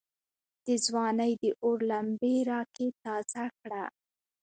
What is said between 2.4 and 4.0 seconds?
را کې تازه کړه